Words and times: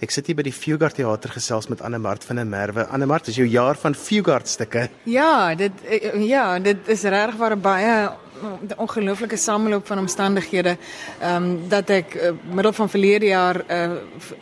Ek 0.00 0.08
sit 0.14 0.30
hier 0.30 0.36
by 0.38 0.46
die 0.46 0.54
Fugard 0.56 0.96
Theater 0.96 1.28
gesels 1.28 1.66
met 1.68 1.82
Anne 1.84 1.98
Mart 2.00 2.22
van 2.24 2.38
der 2.40 2.46
Merwe. 2.48 2.86
Anne 2.88 3.04
Mart, 3.04 3.26
is 3.28 3.36
jou 3.36 3.44
jaar 3.44 3.76
van 3.76 3.92
Fugard 3.92 4.48
stukke. 4.48 4.86
Ja, 5.04 5.54
dit 5.54 5.82
eh, 5.84 6.14
ja, 6.24 6.58
dit 6.58 6.88
is 6.88 7.02
regtig 7.04 7.36
waar 7.36 7.56
baie 7.60 7.96
ongelooflike 8.80 9.36
sameloop 9.36 9.84
van 9.86 10.00
omstandighede 10.00 10.72
ehm 11.20 11.36
um, 11.36 11.68
dat 11.68 11.90
ek 11.92 12.14
uh, 12.16 12.30
middel 12.48 12.72
van 12.72 12.88
verlede 12.88 13.28
jaar 13.28 13.60
uh, 13.68 13.98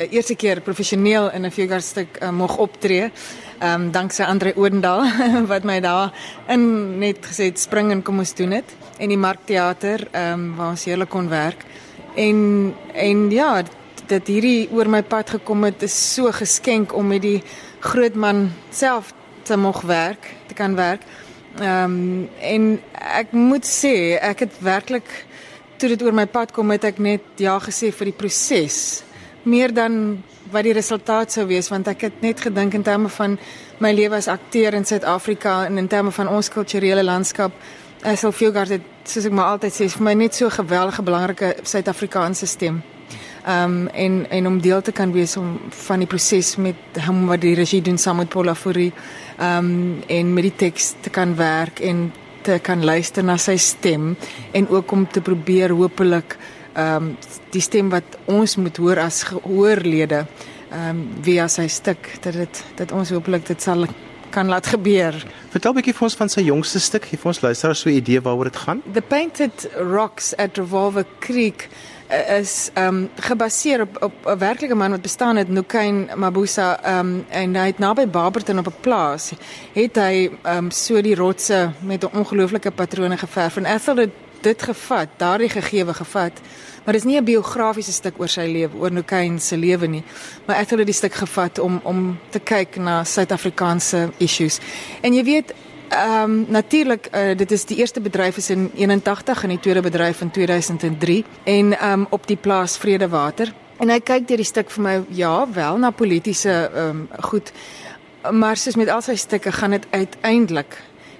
eerste 0.06 0.36
keer 0.38 0.60
professioneel 0.62 1.26
in 1.34 1.46
'n 1.46 1.50
Fugard 1.50 1.84
stuk 1.84 2.20
uh, 2.22 2.30
moग 2.30 2.56
optree. 2.56 3.10
Ehm 3.58 3.82
um, 3.82 3.90
danksy 3.90 4.22
Andre 4.22 4.54
Odendaal 4.54 5.02
wat 5.52 5.64
my 5.64 5.80
daar 5.80 6.14
in 6.46 6.98
net 6.98 7.18
gesê 7.26 7.50
spring 7.54 7.90
en 7.90 8.02
kom 8.02 8.18
ons 8.18 8.34
doen 8.34 8.50
dit 8.50 8.76
en 8.98 9.08
die 9.08 9.18
Markteater 9.18 10.06
ehm 10.12 10.32
um, 10.32 10.56
waar 10.56 10.70
ons 10.70 10.84
heerlik 10.84 11.08
kon 11.10 11.28
werk. 11.28 11.66
En 12.14 12.74
en 12.94 13.30
ja, 13.30 13.64
dat 14.08 14.26
hierdie 14.26 14.68
oor 14.72 14.88
my 14.88 15.02
pad 15.02 15.30
gekom 15.36 15.64
het 15.68 15.82
is 15.86 15.96
so 16.14 16.32
geskenk 16.32 16.94
om 16.96 17.08
met 17.12 17.22
die 17.22 17.42
groot 17.80 18.14
man 18.14 18.48
self 18.70 19.12
te 19.42 19.56
mag 19.56 19.80
werk, 19.88 20.30
te 20.48 20.54
kan 20.54 20.74
werk. 20.76 21.04
Ehm 21.58 21.84
um, 21.84 22.28
en 22.40 22.80
ek 23.18 23.32
moet 23.32 23.66
sê 23.66 24.18
ek 24.20 24.46
het 24.46 24.60
werklik 24.62 25.08
toe 25.78 25.88
dit 25.88 26.02
oor 26.02 26.14
my 26.14 26.26
pad 26.26 26.52
kom 26.52 26.70
het 26.74 26.84
ek 26.84 26.98
net 26.98 27.40
ja 27.40 27.56
gesê 27.62 27.90
vir 27.94 28.10
die 28.10 28.18
proses 28.18 29.02
meer 29.48 29.72
dan 29.74 30.18
wat 30.52 30.66
die 30.66 30.74
resultaat 30.76 31.32
sou 31.32 31.46
wees 31.48 31.70
want 31.72 31.88
ek 31.88 32.06
het 32.08 32.22
net 32.24 32.40
gedink 32.40 32.74
in 32.74 32.84
terme 32.86 33.10
van 33.14 33.38
my 33.78 33.92
lewe 33.94 34.18
as 34.18 34.28
akteur 34.28 34.74
in 34.74 34.86
Suid-Afrika 34.88 35.64
en 35.66 35.78
in 35.78 35.88
terme 35.88 36.10
van 36.10 36.28
ons 36.28 36.50
kulturele 36.50 37.04
landskap 37.04 37.52
as 38.02 38.20
sou 38.20 38.32
veel 38.32 38.52
gard 38.52 38.78
soos 39.08 39.26
ek 39.26 39.34
maar 39.34 39.56
altyd 39.56 39.74
sê 39.74 39.88
vir 39.96 40.06
my 40.10 40.14
net 40.14 40.34
so 40.34 40.50
geweldige 40.50 41.02
belangrike 41.02 41.54
Suid-Afrikaanse 41.62 42.46
stem. 42.46 42.82
Um, 43.46 43.86
en 43.94 44.26
en 44.30 44.46
om 44.46 44.60
deel 44.60 44.82
te 44.82 44.92
kan 44.92 45.12
wees 45.12 45.36
om 45.36 45.60
van 45.70 46.02
die 46.02 46.08
proses 46.10 46.56
met 46.56 46.98
hom 47.06 47.26
wat 47.30 47.40
die 47.40 47.54
regie 47.54 47.80
doen 47.82 47.98
saam 47.98 48.18
met 48.18 48.28
Paula 48.28 48.54
Fourie 48.58 48.90
um, 49.38 50.02
en 50.06 50.32
met 50.34 50.48
die 50.48 50.56
teks 50.66 50.94
te 51.00 51.10
kan 51.10 51.36
werk 51.38 51.78
en 51.80 52.08
te 52.42 52.58
kan 52.62 52.82
luister 52.84 53.22
na 53.24 53.36
sy 53.38 53.54
stem 53.56 54.16
en 54.52 54.68
ook 54.68 54.92
om 54.92 55.06
te 55.06 55.22
probeer 55.22 55.70
hopelik 55.70 56.34
ehm 56.74 56.96
um, 56.96 57.16
die 57.54 57.62
stem 57.64 57.88
wat 57.94 58.18
ons 58.26 58.56
moet 58.60 58.76
hoor 58.76 58.98
as 59.06 59.22
gehoorlede 59.30 60.24
ehm 60.24 60.90
um, 60.90 61.06
via 61.22 61.46
sy 61.48 61.68
stuk 61.68 62.10
dat 62.20 62.34
dit 62.34 62.64
dat 62.82 62.92
ons 62.92 63.14
hopelik 63.14 63.46
dit 63.46 63.62
sal 63.62 63.86
kan 64.30 64.48
laat 64.48 64.66
gebeur. 64.66 65.14
Vertel 65.50 65.72
'n 65.72 65.74
bietjie 65.74 65.94
vir 65.94 66.02
ons 66.02 66.14
van 66.14 66.28
sy 66.28 66.40
jongste 66.40 66.80
stuk, 66.80 67.04
gee 67.04 67.18
vir 67.18 67.26
ons 67.26 67.40
luisteraars 67.40 67.80
so 67.80 67.88
'n 67.88 67.96
idee 67.96 68.20
waaroor 68.20 68.44
dit 68.44 68.56
gaan. 68.56 68.82
The 68.92 69.02
Painted 69.02 69.68
Rocks 69.76 70.36
at 70.36 70.56
Revolver 70.56 71.04
Creek 71.18 71.68
Eh, 72.08 72.38
is 72.38 72.70
um, 72.74 73.10
gebaseer 73.14 73.80
op 73.80 74.02
op 74.02 74.12
'n 74.24 74.38
werklike 74.38 74.74
man 74.74 74.90
wat 74.90 75.02
bestaan 75.02 75.36
het 75.36 75.48
Nukain 75.48 76.10
Mabusa 76.16 76.98
um, 76.98 77.24
en 77.28 77.54
hy 77.54 77.66
het 77.66 77.78
naby 77.78 78.08
Barberton 78.08 78.58
op 78.58 78.66
'n 78.66 78.80
plaas 78.80 79.32
het 79.72 79.96
hy 79.96 80.30
um, 80.46 80.70
so 80.70 81.00
die 81.00 81.14
rotse 81.14 81.70
met 81.80 82.04
'n 82.04 82.16
ongelooflike 82.16 82.70
patrone 82.70 83.16
geverf 83.16 83.56
en 83.56 83.64
Ethel 83.64 83.96
het 83.96 84.10
dit 84.40 84.62
gevat 84.62 85.08
daardie 85.16 85.48
gegewe 85.48 85.94
gevat 85.94 86.40
maar 86.88 86.96
dit 86.96 87.04
is 87.04 87.10
nie 87.12 87.20
'n 87.20 87.24
biografiese 87.24 87.92
stuk 87.92 88.14
oor 88.16 88.28
sy 88.28 88.48
lewe 88.48 88.78
oor 88.80 88.92
Nukain 88.92 89.40
se 89.40 89.56
lewe 89.56 89.86
nie 89.86 90.02
maar 90.46 90.56
Ethel 90.56 90.78
het 90.78 90.86
die 90.86 90.94
stuk 90.94 91.14
gevat 91.14 91.58
om 91.58 91.80
om 91.84 92.18
te 92.30 92.40
kyk 92.40 92.76
na 92.76 93.04
Suid-Afrikaanse 93.04 94.10
issues 94.18 94.58
en 95.02 95.14
jy 95.14 95.24
weet 95.24 95.54
Ehm 95.88 96.22
um, 96.22 96.44
natuurlik 96.48 97.08
uh, 97.12 97.36
dit 97.36 97.50
is 97.50 97.64
die 97.64 97.76
eerste 97.76 98.00
bedryf 98.00 98.36
is 98.36 98.50
in 98.50 98.70
81 98.74 99.42
en 99.42 99.48
die 99.48 99.60
tweede 99.60 99.80
bedryf 99.80 100.20
in 100.20 100.30
2003 100.30 101.24
en 101.44 101.78
ehm 101.78 101.92
um, 101.92 102.06
op 102.10 102.26
die 102.26 102.36
plaas 102.36 102.76
Vredewater. 102.76 103.52
En 103.78 103.88
hy 103.88 104.00
kyk 104.00 104.28
deur 104.28 104.36
die 104.36 104.46
stuk 104.46 104.70
vir 104.70 104.82
my 104.82 105.04
ja, 105.08 105.48
wel 105.52 105.78
na 105.78 105.90
politieke 105.90 106.70
ehm 106.74 106.88
um, 106.88 107.08
goed. 107.20 107.52
Maar 108.30 108.56
soos 108.56 108.76
met 108.76 108.88
al 108.88 109.00
sy 109.02 109.16
stukke 109.16 109.52
gaan 109.52 109.70
dit 109.70 109.86
uiteindelik 109.90 110.76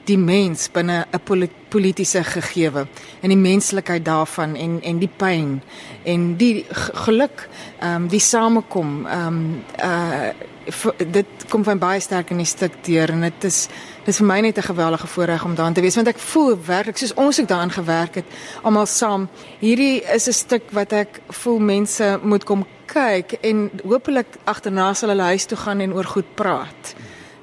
die 0.09 0.19
mens 0.19 0.69
binne 0.73 1.07
'n 1.13 1.51
politieke 1.69 2.25
gegewe 2.25 2.87
en 3.21 3.29
die 3.29 3.37
menslikheid 3.37 4.05
daarvan 4.05 4.57
en 4.57 4.83
en 4.83 4.99
die 4.99 5.11
pyn 5.17 5.63
en 6.05 6.37
die 6.37 6.67
geluk 7.05 7.49
ehm 7.81 7.95
um, 7.95 8.09
die 8.09 8.21
samekom 8.21 9.07
ehm 9.07 9.27
um, 9.27 9.65
uh 9.85 10.31
dit 10.99 11.27
kom 11.49 11.65
van 11.65 11.79
baie 11.79 12.01
sterk 12.01 12.31
in 12.31 12.37
die 12.37 12.47
stuk 12.47 12.73
deur 12.85 13.11
en 13.11 13.21
dit 13.21 13.45
is 13.45 13.69
Dit 14.09 14.17
is 14.17 14.23
vir 14.23 14.27
my 14.27 14.41
net 14.41 14.57
'n 14.57 14.63
geweldige 14.63 15.07
voorreg 15.07 15.45
om 15.45 15.55
daarin 15.55 15.75
te 15.75 15.81
wees 15.81 15.95
want 15.95 16.09
ek 16.09 16.19
voel 16.19 16.57
werklik 16.67 16.97
soos 16.97 17.15
ons 17.15 17.41
ook 17.41 17.49
daarin 17.49 17.71
gewerk 17.71 18.15
het 18.15 18.25
almal 18.63 18.87
saam. 18.87 19.29
Hierdie 19.61 20.01
is 20.15 20.29
'n 20.29 20.33
stuk 20.33 20.63
wat 20.73 20.93
ek 20.93 21.21
voel 21.29 21.59
mense 21.59 22.19
moet 22.23 22.45
kom 22.45 22.67
kyk 22.87 23.33
en 23.43 23.71
hopelik 23.85 24.27
agterna 24.45 24.95
sal 24.95 25.09
hulle 25.09 25.23
huis 25.23 25.45
toe 25.45 25.59
gaan 25.59 25.81
en 25.81 25.93
oor 25.93 26.05
goed 26.05 26.35
praat. 26.35 26.95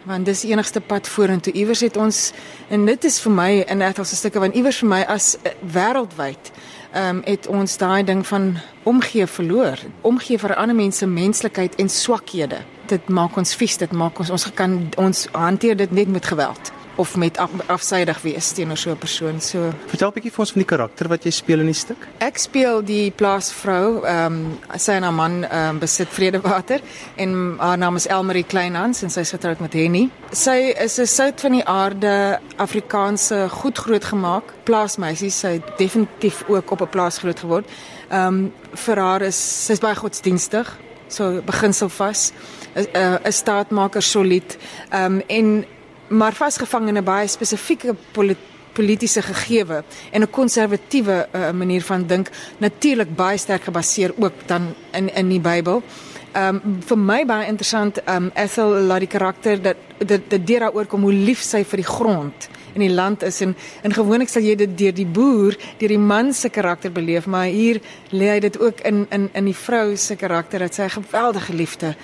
Want 0.06 0.26
dis 0.26 0.42
die 0.46 0.52
enigste 0.52 0.82
pad 0.82 1.08
vorentoe. 1.08 1.54
Iewers 1.54 1.82
het 1.82 1.98
ons 1.98 2.32
en 2.70 2.86
dit 2.86 3.04
is 3.04 3.20
vir 3.20 3.32
my 3.32 3.50
in 3.66 3.82
Ethel 3.82 4.06
se 4.06 4.16
stukke 4.16 4.40
want 4.40 4.56
iewers 4.56 4.84
vir 4.84 4.90
my 4.90 5.02
as 5.10 5.36
uh, 5.42 5.54
wêreldwyd 5.74 6.52
ehm 6.96 7.18
um, 7.18 7.22
het 7.26 7.48
ons 7.48 7.78
daai 7.78 8.04
ding 8.08 8.22
van 8.28 8.56
omgee 8.84 9.28
verloor. 9.28 9.82
Omgee 10.02 10.40
vir 10.40 10.56
ander 10.56 10.76
mense 10.76 11.06
menslikheid 11.06 11.76
en 11.76 11.90
swakhede 11.90 12.62
dit 12.88 13.10
maak 13.10 13.38
ons 13.38 13.56
vies, 13.58 13.78
dit 13.78 13.92
maak 13.92 14.20
ons 14.22 14.30
ons 14.30 14.48
kan 14.58 14.78
ons 15.02 15.28
hanteer 15.34 15.78
dit 15.78 15.92
net 15.92 16.08
met 16.08 16.26
geweld 16.26 16.75
of 16.96 17.16
met 17.16 17.38
af, 17.38 17.52
afsydig 17.68 18.22
wees 18.22 18.52
teenoor 18.52 18.78
so 18.78 18.92
'n 18.92 18.98
persoon. 18.98 19.42
So 19.42 19.74
Vertel 19.88 20.10
'n 20.10 20.14
bietjie 20.14 20.32
vir 20.32 20.40
ons 20.40 20.52
van 20.52 20.62
die 20.62 20.68
karakter 20.68 21.08
wat 21.08 21.24
jy 21.24 21.32
speel 21.32 21.60
in 21.60 21.66
die 21.66 21.74
stuk. 21.74 22.08
Ek 22.20 22.38
speel 22.38 22.84
die 22.84 23.12
plaasvrou, 23.12 24.06
ehm 24.06 24.34
um, 24.34 24.60
sy 24.78 24.92
en 24.92 25.04
haar 25.04 25.14
man 25.14 25.44
ehm 25.44 25.70
um, 25.70 25.80
besit 25.80 26.08
Vredewater 26.10 26.82
en 27.16 27.56
haar 27.60 27.78
naam 27.78 27.96
is 27.96 28.08
Elmarie 28.08 28.44
Kleinhans 28.44 29.04
en 29.04 29.10
sy 29.10 29.20
is 29.20 29.32
getroud 29.32 29.60
met 29.60 29.74
Henny. 29.74 30.10
Sy 30.32 30.74
is 30.78 31.00
'n 31.00 31.06
sout 31.06 31.42
van 31.42 31.52
die 31.52 31.66
aarde 31.66 32.40
Afrikaanse 32.58 33.48
goed 33.50 33.78
groot 33.78 34.06
gemaak 34.06 34.54
plaasmeisie. 34.64 35.30
Sy 35.30 35.48
het 35.48 35.78
definitief 35.78 36.44
ook 36.48 36.72
op 36.72 36.82
'n 36.82 36.90
plaas 36.90 37.18
groot 37.18 37.40
geword. 37.40 37.66
Ehm 38.10 38.28
um, 38.28 38.54
vir 38.74 38.98
haar 38.98 39.22
is 39.22 39.66
sy's 39.66 39.80
baie 39.80 39.96
godsdienstig 39.96 40.78
so 41.08 41.42
beginsel 41.46 41.90
vas 41.90 42.32
'n 42.76 43.20
'n 43.24 43.32
staatmaker 43.32 44.02
solied 44.02 44.58
um, 44.94 45.22
en 45.28 45.66
maar 46.08 46.34
vasgevang 46.34 46.88
in 46.88 46.98
'n 46.98 47.04
baie 47.04 47.28
spesifieke 47.28 47.96
polit 48.12 48.38
politieke 48.74 49.22
gegewe 49.22 49.84
en 50.12 50.22
'n 50.22 50.30
konservatiewe 50.30 51.28
uh, 51.32 51.52
manier 51.52 51.82
van 51.82 52.08
dink 52.08 52.30
natuurlik 52.58 53.16
baie 53.16 53.38
sterk 53.38 53.64
gebaseer 53.64 54.14
ook 54.18 54.34
dan 54.46 54.74
in 54.92 55.14
in 55.16 55.30
die 55.30 55.40
Bybel. 55.40 55.84
Ehm 56.32 56.56
um, 56.56 56.78
vir 56.86 56.98
my 56.98 57.26
baie 57.26 57.48
interessant 57.48 57.98
ehm 58.04 58.24
um, 58.24 58.32
Ethel 58.34 58.70
laat 58.70 59.00
die 59.00 59.08
karakter 59.08 59.62
dat 59.62 59.76
dit 59.98 60.30
dit 60.30 60.48
deur 60.48 60.60
daaroor 60.60 60.86
kom 60.86 61.02
hoe 61.02 61.14
lief 61.14 61.42
sy 61.42 61.64
vir 61.64 61.78
die 61.78 61.92
grond 61.92 62.50
in 62.74 62.82
die 62.82 62.94
land 62.94 63.24
is 63.24 63.42
en 63.42 63.56
in 63.84 63.94
gewoonlik 63.94 64.30
sal 64.30 64.44
jy 64.44 64.56
dit 64.56 64.78
deur 64.78 64.94
die 64.94 65.06
boer, 65.08 65.56
deur 65.80 65.94
die 65.94 66.00
man 66.00 66.34
se 66.34 66.50
karakter 66.50 66.92
beleef, 66.92 67.26
maar 67.26 67.46
hier 67.46 67.80
lê 68.12 68.34
hy 68.34 68.40
dit 68.40 68.60
ook 68.60 68.80
in 68.80 69.06
in 69.10 69.30
in 69.34 69.46
die 69.46 69.56
vrou 69.56 69.96
se 69.96 70.16
karakter 70.16 70.60
dat 70.60 70.76
sy 70.76 70.82
'n 70.84 70.98
geweldige 71.00 71.54
liefde 71.54 71.96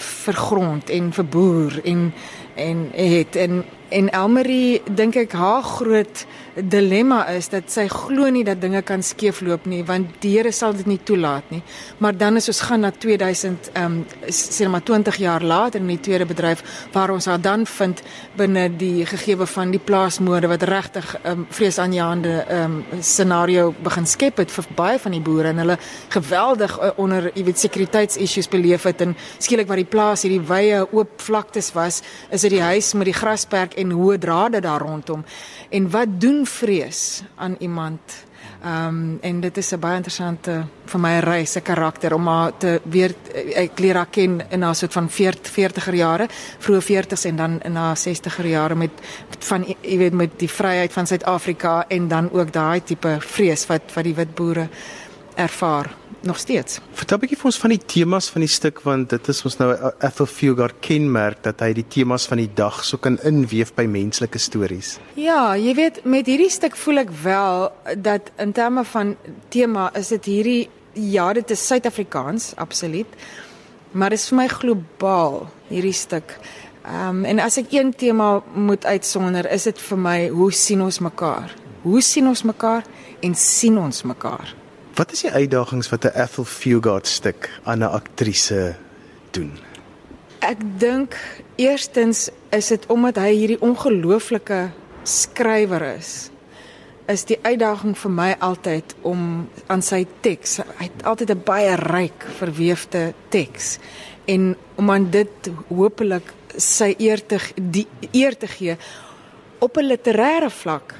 vir 0.00 0.34
grond 0.34 0.90
en 0.90 1.12
vir 1.12 1.24
boer 1.24 1.80
en 1.84 2.12
en 2.60 2.88
het. 2.92 3.36
En 3.36 3.64
en 3.90 4.10
Elmarie 4.14 4.82
dink 4.86 5.16
ek 5.18 5.32
haar 5.34 5.64
groot 5.66 6.22
dilemma 6.62 7.24
is 7.32 7.48
dat 7.52 7.70
sy 7.72 7.86
glo 7.88 8.28
nie 8.30 8.44
dat 8.44 8.60
dinge 8.60 8.82
kan 8.82 9.02
skeefloop 9.02 9.66
nie 9.70 9.82
want 9.86 10.20
die 10.22 10.36
Here 10.36 10.52
sal 10.52 10.72
dit 10.76 10.86
nie 10.86 10.98
toelaat 11.04 11.50
nie. 11.50 11.62
Maar 11.98 12.16
dan 12.16 12.36
as 12.36 12.48
ons 12.48 12.60
gaan 12.68 12.80
na 12.86 12.90
2000 12.90 13.70
ehm 13.74 14.00
um, 14.00 14.04
sê 14.30 14.68
maar 14.68 14.82
20 14.82 15.16
jaar 15.16 15.42
later 15.42 15.80
in 15.80 15.86
die 15.86 16.00
tweede 16.00 16.26
bedryf 16.26 16.62
waar 16.92 17.10
ons 17.10 17.26
haar 17.26 17.40
dan 17.40 17.66
vind 17.66 18.02
binne 18.36 18.68
die 18.76 19.06
gegewe 19.06 19.46
van 19.46 19.70
die 19.70 19.82
plaasmode 19.82 20.48
wat 20.48 20.62
regtig 20.62 21.16
ehm 21.22 21.40
um, 21.40 21.46
vreesaanjaende 21.50 22.34
ehm 22.48 22.78
um, 22.92 23.02
scenario 23.02 23.74
begin 23.82 24.06
skep 24.06 24.36
het 24.36 24.50
vir 24.50 24.64
baie 24.76 24.98
van 24.98 25.12
die 25.12 25.20
boere 25.20 25.48
en 25.48 25.58
hulle 25.58 25.78
geweldig 26.08 26.78
uh, 26.78 26.90
onder 26.96 27.30
jy 27.34 27.44
weet 27.44 27.58
sekuriteitsissues 27.58 28.48
beleef 28.48 28.86
het 28.88 29.00
en 29.00 29.16
skielik 29.38 29.68
waar 29.68 29.80
die 29.80 29.88
plaas 29.88 30.22
hierdie 30.22 30.42
wye 30.46 30.80
oop 30.90 31.20
vlaktes 31.20 31.72
was, 31.74 32.00
is 32.30 32.44
dit 32.46 32.56
die 32.56 32.62
huis 32.62 32.92
met 32.98 33.08
die 33.10 33.16
grasperk 33.16 33.76
en 33.80 33.94
hoë 33.94 34.18
drade 34.22 34.62
daar 34.64 34.82
rondom. 34.84 35.24
En 35.70 35.88
wat 35.92 36.16
doen 36.22 36.44
vrees 36.50 37.22
aan 37.36 37.56
iemand? 37.58 38.00
Ehm 38.64 38.86
um, 38.86 39.18
en 39.20 39.40
dit 39.40 39.56
is 39.56 39.72
'n 39.72 39.78
baie 39.80 39.96
interessante 39.96 40.64
vir 40.84 41.00
my 41.00 41.18
reis 41.18 41.52
se 41.52 41.60
karakter 41.60 42.14
om 42.14 42.26
haar 42.26 42.52
te 42.56 42.80
weer 42.84 43.14
ek 43.54 43.78
leer 43.78 43.94
haar 43.94 44.10
ken 44.10 44.40
in 44.50 44.62
haar 44.62 44.74
soort 44.74 44.92
van 44.92 45.10
40 45.10 45.52
40er 45.52 45.94
jare, 45.94 46.28
vroeë 46.58 46.82
40s 46.82 47.24
en 47.24 47.36
dan 47.36 47.60
in 47.62 47.76
haar 47.76 47.96
60er 47.96 48.46
jare 48.46 48.74
met 48.74 48.90
van 49.38 49.64
jy 49.80 49.98
weet 49.98 50.12
met 50.12 50.38
die 50.38 50.50
vryheid 50.50 50.92
van 50.92 51.06
Suid-Afrika 51.06 51.84
en 51.88 52.08
dan 52.08 52.30
ook 52.32 52.52
daai 52.52 52.82
tipe 52.84 53.16
vrees 53.20 53.66
wat 53.66 53.82
wat 53.94 54.04
die 54.04 54.14
wit 54.14 54.34
boere 54.34 54.68
ervaar 55.40 55.90
nog 56.22 56.38
steeds. 56.38 56.80
Vertel 56.92 57.16
'n 57.16 57.20
bietjie 57.20 57.38
vir 57.38 57.44
ons 57.50 57.58
van 57.58 57.70
die 57.70 57.84
temas 57.86 58.28
van 58.28 58.40
die 58.40 58.50
stuk 58.50 58.80
want 58.82 59.10
dit 59.10 59.28
is 59.28 59.44
ons 59.44 59.56
nou 59.56 59.92
Ethel 60.00 60.26
Fugard 60.26 60.74
kenmerk 60.80 61.42
dat 61.42 61.60
hy 61.60 61.72
die 61.72 61.86
temas 61.88 62.26
van 62.26 62.38
die 62.38 62.50
dag 62.54 62.84
so 62.84 62.96
kan 62.96 63.18
inweef 63.24 63.74
by 63.74 63.86
menslike 63.86 64.38
stories. 64.38 64.98
Ja, 65.14 65.56
jy 65.56 65.74
weet 65.74 66.04
met 66.04 66.26
hierdie 66.26 66.50
stuk 66.50 66.76
voel 66.76 66.98
ek 66.98 67.10
wel 67.22 67.72
dat 67.96 68.30
in 68.38 68.52
terme 68.52 68.84
van 68.84 69.16
tema 69.48 69.90
is 69.94 70.08
dit 70.08 70.24
hierdie 70.24 70.68
ja, 70.92 71.32
dit 71.32 71.50
is 71.50 71.66
Suid-Afrikaans, 71.66 72.56
absoluut. 72.56 73.06
maar 73.92 74.10
dit 74.10 74.18
is 74.18 74.28
vir 74.28 74.36
my 74.36 74.48
globaal 74.48 75.50
hierdie 75.68 75.92
stuk. 75.94 76.38
Ehm 76.84 77.08
um, 77.08 77.24
en 77.24 77.38
as 77.38 77.58
ek 77.58 77.72
een 77.72 77.94
tema 77.94 78.42
moet 78.54 78.84
uitsonder, 78.84 79.50
is 79.50 79.62
dit 79.62 79.78
vir 79.78 79.98
my 79.98 80.28
hoe 80.28 80.52
sien 80.52 80.82
ons 80.82 80.98
mekaar? 80.98 81.54
Hoe 81.82 82.00
sien 82.00 82.28
ons 82.28 82.42
mekaar 82.42 82.84
en 83.20 83.34
sien 83.34 83.78
ons 83.78 84.02
mekaar? 84.02 84.54
Wat 85.00 85.12
is 85.16 85.22
die 85.24 85.30
uitdagings 85.32 85.88
wat 85.88 86.04
'n 86.04 86.12
Ethel 86.22 86.44
Fugard 86.44 87.06
stuk 87.06 87.48
aan 87.64 87.78
'n 87.78 87.92
aktrise 88.00 88.74
doen? 89.30 89.58
Ek 90.38 90.58
dink 90.76 91.16
eerstens 91.56 92.28
is 92.50 92.66
dit 92.66 92.86
omdat 92.86 93.16
hy 93.16 93.32
hierdie 93.34 93.60
ongelooflike 93.60 94.70
skrywer 95.02 95.82
is. 95.96 96.30
Is 97.06 97.24
die 97.24 97.38
uitdaging 97.42 97.98
vir 97.98 98.10
my 98.10 98.36
altyd 98.38 98.94
om 99.00 99.48
aan 99.66 99.82
sy 99.82 100.06
teks, 100.20 100.56
hy 100.56 100.84
het 100.92 101.04
altyd 101.04 101.30
'n 101.30 101.42
baie 101.44 101.74
ryk 101.76 102.26
verweefde 102.36 103.14
teks 103.28 103.78
en 104.24 104.56
om 104.74 104.90
aan 104.90 105.10
dit 105.10 105.50
hopelik 105.68 106.32
sy 106.56 106.94
eer 106.98 107.26
te 107.26 107.38
die 107.56 107.88
eer 108.12 108.36
te 108.36 108.46
gee 108.46 108.76
op 109.58 109.76
'n 109.76 109.88
literêre 109.92 110.50
vlak 110.50 110.94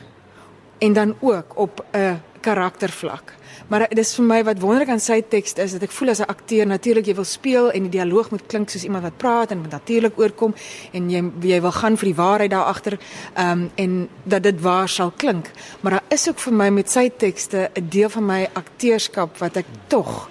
en 0.79 0.93
dan 0.93 1.17
ook 1.21 1.59
op 1.59 1.85
'n 1.93 2.30
karaktervlak. 2.41 3.35
Maar 3.71 3.87
dit 3.89 3.99
is 3.99 4.15
vir 4.19 4.25
my 4.27 4.39
wat 4.45 4.59
wonderlik 4.59 4.91
aan 4.91 5.03
sy 5.03 5.21
teks 5.23 5.53
is 5.63 5.77
dat 5.77 5.85
ek 5.87 5.93
voel 5.95 6.11
as 6.11 6.21
'n 6.21 6.31
akteur 6.33 6.67
natuurlik 6.67 7.07
jy 7.07 7.15
wil 7.15 7.25
speel 7.25 7.71
en 7.71 7.83
die 7.83 7.99
dialoog 7.99 8.31
moet 8.31 8.47
klink 8.47 8.71
soos 8.71 8.85
iemand 8.85 9.03
wat 9.03 9.17
praat 9.17 9.51
en 9.51 9.59
moet 9.59 9.71
natuurlik 9.71 10.19
oorkom 10.19 10.55
en 10.93 11.11
jy 11.11 11.23
jy 11.41 11.61
wil 11.61 11.73
gaan 11.73 11.97
vir 11.97 12.07
die 12.07 12.15
waarheid 12.15 12.51
daar 12.51 12.65
agter 12.65 12.99
um, 13.39 13.71
en 13.75 14.09
dat 14.25 14.43
dit 14.43 14.61
waar 14.61 14.89
sal 14.89 15.13
klink. 15.17 15.51
Maar 15.81 15.93
daar 15.93 16.09
is 16.09 16.29
ook 16.29 16.39
vir 16.39 16.53
my 16.53 16.69
met 16.69 16.91
sy 16.91 17.11
tekste 17.11 17.71
'n 17.75 17.89
deel 17.89 18.09
van 18.09 18.27
my 18.27 18.49
akteurskap 18.53 19.39
wat 19.39 19.57
ek 19.57 19.67
tog 19.87 20.29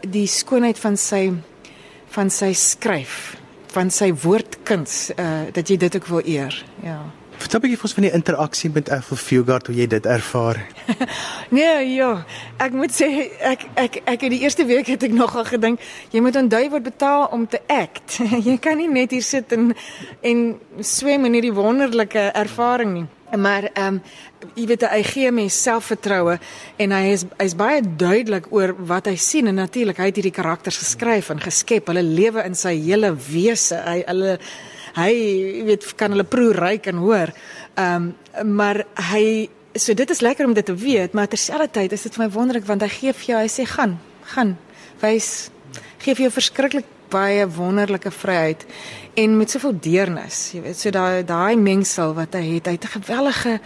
die 0.00 0.26
skoonheid 0.26 0.78
van 0.78 0.96
sy 0.96 1.32
van 2.08 2.30
sy 2.30 2.52
skryf 2.52 3.36
van 3.72 3.90
sy 3.90 4.12
woordkuns 4.14 5.10
uh 5.16 5.52
dat 5.52 5.68
jy 5.68 5.76
dit 5.76 5.96
ook 5.96 6.06
wil 6.06 6.22
eer. 6.24 6.64
Ja. 6.82 7.21
Vertel 7.42 7.58
'n 7.58 7.62
bietjie 7.62 7.78
vir 7.80 7.86
ons 7.88 7.94
van 7.98 8.04
die 8.06 8.14
interaksie 8.14 8.70
met 8.70 8.88
Ethel 8.88 9.16
Fugard 9.18 9.66
hoe 9.66 9.74
jy 9.74 9.86
dit 9.90 10.04
ervaar. 10.06 10.60
nee, 11.56 11.94
ja. 11.94 12.24
Ek 12.62 12.70
moet 12.72 12.94
sê 12.94 13.08
ek 13.42 13.64
ek 13.74 13.98
ek 14.06 14.26
in 14.28 14.34
die 14.36 14.42
eerste 14.44 14.66
week 14.68 14.86
het 14.86 15.02
ek 15.02 15.16
nogal 15.16 15.42
gedink 15.48 15.82
jy 16.14 16.22
moet 16.22 16.38
onthou 16.38 16.62
word 16.70 16.86
betaal 16.86 17.26
om 17.34 17.48
te 17.50 17.58
act. 17.66 18.20
jy 18.48 18.54
kan 18.62 18.78
nie 18.78 18.86
net 18.86 19.10
hier 19.10 19.26
sit 19.26 19.50
en 19.52 19.72
en 20.22 20.44
swem 20.78 21.26
in 21.26 21.34
hierdie 21.34 21.54
wonderlike 21.56 22.30
ervaring 22.30 22.94
nie. 22.94 23.06
Maar 23.34 23.70
ehm 23.72 23.98
um, 23.98 24.02
jy 24.54 24.66
weet 24.70 24.86
hy 24.86 25.02
gee 25.02 25.30
mens 25.34 25.58
selfvertroue 25.62 26.38
en 26.78 26.94
hy 26.94 27.04
is 27.16 27.24
hy's 27.40 27.56
baie 27.58 27.82
duidelik 27.82 28.52
oor 28.54 28.76
wat 28.86 29.10
hy 29.10 29.16
sien 29.16 29.50
en 29.50 29.58
natuurlik 29.58 29.98
hy 29.98 30.12
het 30.12 30.20
hierdie 30.20 30.38
karakters 30.38 30.78
geskryf 30.78 31.32
en 31.34 31.42
geskep. 31.42 31.90
Hulle 31.90 32.06
lewe 32.06 32.46
in 32.46 32.54
sy 32.54 32.76
hele 32.78 33.16
wese. 33.32 33.82
Hy 33.82 34.04
hulle 34.06 34.38
hy 34.96 35.12
weet 35.66 35.94
kan 35.96 36.10
hulle 36.10 36.24
proe 36.24 36.52
ryk 36.52 36.86
en 36.86 36.96
hoor. 36.96 37.32
Ehm 37.74 38.12
um, 38.40 38.54
maar 38.56 38.84
hy 39.12 39.48
so 39.74 39.94
dit 39.94 40.10
is 40.10 40.20
lekker 40.20 40.46
om 40.46 40.54
dit 40.54 40.64
te 40.64 40.74
weet, 40.74 41.12
maar 41.12 41.28
terselfdertyd 41.28 41.92
is 41.92 42.02
dit 42.02 42.14
vir 42.14 42.26
my 42.26 42.30
wonderlik 42.32 42.66
want 42.68 42.82
hy 42.84 42.88
gee 42.88 43.12
vir 43.12 43.26
jou, 43.26 43.38
hy 43.40 43.48
sê 43.48 43.64
gaan, 43.68 43.98
gaan. 44.34 44.56
Wys 45.00 45.50
gee 46.02 46.14
vir 46.14 46.26
jou 46.26 46.32
verskriklik 46.34 46.88
baie 47.12 47.46
wonderlike 47.48 48.10
vryheid 48.10 48.64
en 49.20 49.36
met 49.36 49.50
soveel 49.50 49.74
deernis. 49.84 50.50
Jy 50.54 50.62
weet, 50.66 50.78
so 50.80 50.92
daai 50.94 51.24
daai 51.28 51.56
mengsel 51.60 52.14
wat 52.16 52.36
hy 52.38 52.56
het, 52.56 52.66
hy 52.66 52.76
het 52.78 52.84
'n 52.84 53.00
gewellige 53.00 53.60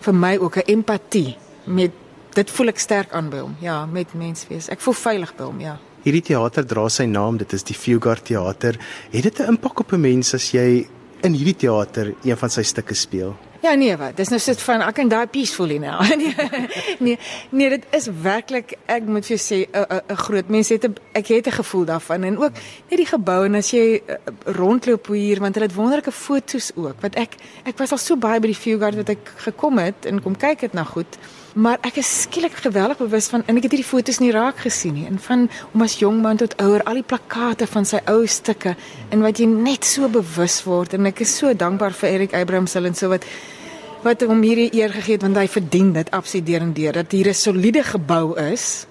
vir 0.00 0.14
my 0.14 0.36
ook 0.38 0.56
'n 0.56 0.70
empatie 0.76 1.36
met 1.64 1.92
dit 2.34 2.50
voel 2.50 2.68
ek 2.68 2.78
sterk 2.78 3.12
aan 3.12 3.30
by 3.30 3.38
hom. 3.38 3.56
Ja, 3.60 3.86
met 3.86 4.14
menswees. 4.14 4.68
Ek 4.68 4.80
voel 4.80 4.94
veilig 4.94 5.34
by 5.36 5.44
hom, 5.44 5.60
ja. 5.60 5.78
Hierdie 6.02 6.24
teater 6.32 6.64
dra 6.66 6.88
sy 6.90 7.04
naam, 7.06 7.36
dit 7.38 7.52
is 7.54 7.62
die 7.62 7.76
Fugard 7.78 8.24
Theater. 8.26 8.74
Het 9.12 9.22
dit 9.22 9.38
'n 9.38 9.54
impak 9.54 9.80
op 9.80 9.92
'n 9.92 10.00
mens 10.00 10.34
as 10.34 10.50
jy 10.50 10.86
in 11.22 11.32
hierdie 11.32 11.56
teater 11.56 12.14
een 12.24 12.36
van 12.36 12.50
sy 12.50 12.62
stukke 12.62 12.94
speel? 12.94 13.36
Ja 13.62 13.74
nee, 13.78 13.96
wat? 13.96 14.16
Dis 14.18 14.28
nou 14.32 14.40
sit 14.42 14.58
van 14.66 14.82
ek 14.82 14.96
kan 14.98 15.10
daai 15.10 15.28
peacefully 15.30 15.76
nou. 15.78 15.94
nee, 16.18 16.34
nee, 16.98 17.18
nee, 17.54 17.68
dit 17.70 17.84
is 17.94 18.08
werklik 18.24 18.74
ek 18.90 19.06
moet 19.06 19.28
vir 19.28 19.36
jou 19.36 19.42
sê 19.42 19.58
'n 19.70 20.00
'n 20.10 20.16
groot 20.24 20.48
mens 20.50 20.68
het 20.74 20.86
'n 20.88 20.96
ek 21.14 21.26
het 21.30 21.46
'n 21.46 21.58
gevoel 21.62 21.84
daarvan 21.84 22.24
en 22.24 22.38
ook 22.38 22.52
net 22.90 22.98
die 22.98 23.06
gebou 23.06 23.44
en 23.44 23.54
as 23.54 23.70
jy 23.70 24.02
uh, 24.02 24.16
rondloop 24.44 25.06
hier 25.06 25.38
want 25.38 25.54
hulle 25.54 25.66
het 25.66 25.76
wonderlike 25.76 26.12
foto's 26.12 26.72
ook. 26.74 26.96
Wat 27.00 27.14
ek 27.14 27.38
ek 27.64 27.78
was 27.78 27.92
al 27.92 27.98
so 27.98 28.16
baie 28.16 28.40
by 28.40 28.50
die 28.50 28.62
Fugard 28.64 28.96
wat 28.96 29.08
ek 29.08 29.30
gekom 29.36 29.78
het 29.78 30.06
en 30.06 30.22
kom 30.22 30.36
kyk 30.36 30.60
dit 30.60 30.72
nou 30.72 30.86
goed. 30.86 31.18
Maar 31.54 31.78
ek 31.82 31.96
is 31.96 32.22
skielik 32.22 32.52
geweldig 32.52 32.98
bewus 32.98 33.28
van 33.28 33.42
en 33.46 33.56
ek 33.56 33.62
het 33.62 33.72
hierdie 33.72 33.88
foto's 33.88 34.18
nie 34.18 34.32
raak 34.32 34.56
gesien 34.56 34.94
nie 34.94 35.06
en 35.06 35.18
van 35.18 35.50
om 35.72 35.82
as 35.82 35.98
jong 35.98 36.20
man 36.22 36.36
tot 36.36 36.56
ouer 36.56 36.82
al 36.82 36.94
die 36.94 37.06
plakate 37.06 37.66
van 37.66 37.84
sy 37.84 38.00
ou 38.08 38.26
stukke 38.26 38.74
en 39.10 39.20
wat 39.20 39.38
jy 39.38 39.46
net 39.46 39.84
so 39.84 40.08
bewus 40.08 40.64
word 40.64 40.94
en 40.94 41.06
ek 41.06 41.20
is 41.20 41.36
so 41.36 41.54
dankbaar 41.54 41.92
vir 41.92 42.08
Erik 42.08 42.34
Abrams 42.34 42.74
en 42.74 42.94
so 42.94 43.08
wat 43.08 43.24
wat 44.02 44.22
hom 44.26 44.42
hierdie 44.42 44.70
eer 44.74 44.90
gegee 44.90 45.14
het 45.14 45.22
want 45.22 45.38
hy 45.38 45.48
verdien 45.48 45.92
dit 45.92 46.10
absoluut 46.10 46.46
deur 46.46 46.60
en 46.60 46.72
deur 46.74 46.92
dat 46.92 47.12
hier 47.12 47.28
'n 47.28 47.34
soliede 47.34 47.82
gebou 47.82 48.38
is 48.38 48.86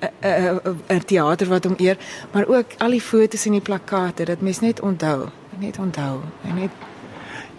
'n 0.00 0.60
'n 0.88 1.04
teater 1.06 1.48
wat 1.48 1.64
hom 1.64 1.76
eer 1.78 1.96
maar 2.32 2.46
ook 2.46 2.66
al 2.78 2.90
die 2.90 3.00
foto's 3.00 3.46
en 3.46 3.52
die 3.52 3.60
plakate 3.60 4.24
dat 4.24 4.40
mens 4.40 4.60
net 4.60 4.80
onthou 4.80 5.28
net 5.58 5.78
onthou 5.78 6.20
en 6.44 6.54
net 6.54 6.70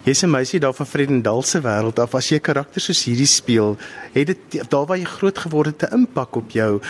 Jy's 0.04 0.22
'n 0.22 0.30
meisie 0.30 0.60
daar 0.60 0.74
van 0.74 0.86
Vredendal 0.86 1.42
se 1.42 1.60
wêreld 1.60 1.98
af. 1.98 2.14
As 2.14 2.28
jy 2.28 2.40
karakters 2.40 2.84
soos 2.84 3.04
hierdie 3.04 3.26
speel, 3.26 3.76
het 4.12 4.26
dit 4.26 4.70
daar 4.70 4.86
waar 4.86 4.98
jy 4.98 5.04
groot 5.04 5.38
geword 5.38 5.66
het 5.66 5.90
'n 5.90 5.94
impak 5.94 6.36
op 6.36 6.50
jou. 6.50 6.80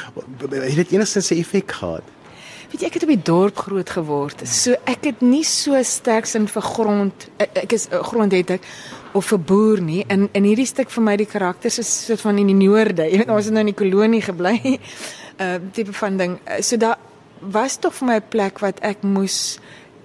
Het 0.50 0.74
dit 0.74 0.90
enigstens 0.90 1.30
'n 1.30 1.34
effek 1.34 1.72
gehad? 1.72 2.02
Weet 2.70 2.80
jy, 2.80 2.86
ek 2.86 2.94
het 2.94 3.02
op 3.02 3.08
die 3.08 3.22
dorp 3.22 3.56
groot 3.56 3.90
geword. 3.90 4.40
So 4.48 4.72
ek 4.84 5.04
het 5.04 5.20
nie 5.20 5.44
so 5.44 5.82
sterk 5.82 6.24
sin 6.24 6.48
vir 6.48 6.62
grond. 6.62 7.28
Ek 7.36 7.72
is 7.72 7.86
grond 7.90 8.32
het 8.32 8.50
ek 8.50 8.62
of 9.12 9.26
vir 9.26 9.38
boer 9.38 9.80
nie. 9.80 10.04
In 10.08 10.28
in 10.32 10.44
hierdie 10.44 10.66
stuk 10.66 10.90
vir 10.90 11.04
my 11.04 11.16
die 11.16 11.28
karakters 11.28 11.78
is 11.78 11.90
soort 12.06 12.20
van 12.20 12.38
in 12.38 12.50
die 12.52 12.58
noorde. 12.66 13.08
Jy 13.08 13.22
weet 13.22 13.32
ons 13.32 13.44
het 13.44 13.54
nou 13.54 13.64
in 13.66 13.74
die 13.74 13.80
kolonie 13.84 14.22
gebly. 14.22 14.58
Uh 15.40 15.56
tipe 15.72 15.94
van 15.96 16.16
ding. 16.20 16.34
So 16.60 16.76
daar 16.76 16.98
was 17.40 17.78
tog 17.80 17.94
vir 17.94 18.06
my 18.06 18.16
'n 18.20 18.28
plek 18.28 18.58
wat 18.60 18.80
ek 18.84 19.02
moes 19.02 19.58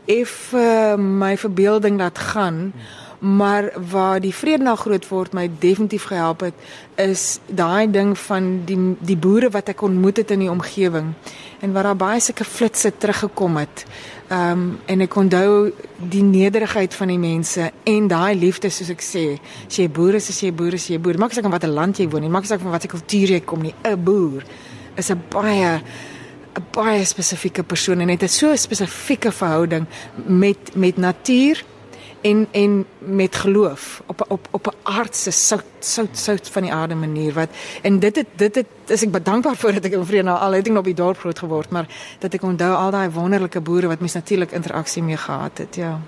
eff 0.05 0.53
uh, 0.53 0.95
my 0.95 1.37
verbeelding 1.37 1.97
laat 1.99 2.17
gaan. 2.17 2.73
Maar 3.19 3.73
waar 3.91 4.21
die 4.21 4.33
vrede 4.33 4.63
nou 4.63 4.77
groot 4.77 5.07
word 5.07 5.33
my 5.33 5.49
definitief 5.59 6.03
gehelp 6.03 6.39
het 6.39 6.53
is 6.95 7.39
daai 7.45 7.91
ding 7.91 8.17
van 8.17 8.61
die 8.65 8.95
die 8.99 9.17
boere 9.17 9.49
wat 9.49 9.69
ek 9.69 9.81
ontmoet 9.81 10.17
het 10.17 10.31
in 10.31 10.39
die 10.39 10.51
omgewing 10.51 11.13
en 11.59 11.71
waar 11.73 11.83
daar 11.83 11.95
baie 11.95 12.19
sulke 12.19 12.45
flitsse 12.45 12.91
teruggekom 12.97 13.57
het. 13.57 13.85
Ehm 14.27 14.51
um, 14.51 14.79
en 14.85 15.01
ek 15.01 15.15
onthou 15.15 15.71
die 15.97 16.23
nederigheid 16.23 16.93
van 16.93 17.07
die 17.07 17.19
mense 17.19 17.71
en 17.83 18.07
daai 18.07 18.35
liefde 18.35 18.69
soos 18.69 18.89
ek 18.91 19.01
sê, 19.01 19.23
as 19.67 19.79
jy 19.79 19.87
boer 19.89 20.19
is, 20.19 20.29
as 20.29 20.41
jy 20.43 20.51
boer 20.53 20.73
is, 20.73 20.89
jy 20.91 20.99
boer. 20.99 21.17
Maak 21.17 21.33
saak 21.33 21.47
van 21.47 21.55
watter 21.55 21.71
land 21.71 21.97
jy 21.97 22.09
woon 22.11 22.21
nie, 22.21 22.29
maak 22.29 22.45
saak 22.45 22.61
van 22.61 22.75
watter 22.75 22.91
kultuur 22.91 23.37
jy 23.37 23.41
kom 23.45 23.63
nie. 23.63 23.73
'n 23.83 24.03
Boer 24.03 24.43
is 24.97 25.09
'n 25.11 25.21
baie 25.29 25.81
'n 26.57 26.65
baie 26.71 27.05
spesifieke 27.05 27.63
persoon 27.63 27.99
en 28.01 28.09
het 28.09 28.23
'n 28.23 28.27
so 28.27 28.55
spesifieke 28.55 29.31
verhouding 29.31 29.85
met 30.25 30.75
met 30.75 30.97
natuur 30.97 31.63
en 32.21 32.47
en 32.51 32.85
met 32.97 33.35
geloof 33.35 34.01
op 34.05 34.25
op 34.27 34.47
op 34.51 34.67
'n 34.67 34.75
aardse 34.83 35.31
sout 35.31 35.63
sout 35.79 36.17
sout 36.17 36.49
van 36.49 36.61
die 36.61 36.73
aarde 36.73 36.95
manier 36.95 37.33
wat 37.33 37.49
en 37.81 37.99
dit 37.99 38.15
het 38.15 38.27
dit 38.35 38.55
het 38.55 38.67
is 38.85 39.03
ek 39.03 39.25
dankbaar 39.25 39.55
vir 39.55 39.73
dat 39.73 39.85
ek 39.85 39.93
in 39.93 40.25
nou 40.25 40.39
al 40.39 40.51
het 40.51 40.67
ek 40.67 40.77
op 40.77 40.83
die 40.83 40.93
dorp 40.93 41.19
groot 41.19 41.39
geword 41.39 41.69
maar 41.69 41.87
dat 42.19 42.33
ek 42.33 42.43
onthou 42.43 42.75
al 42.75 42.91
daai 42.91 43.09
wonderlike 43.09 43.61
boere 43.61 43.87
wat 43.87 43.99
mens 43.99 44.13
natuurlik 44.13 44.51
interaksie 44.51 45.03
mee 45.03 45.17
gehad 45.17 45.57
het 45.57 45.75
ja 45.75 45.99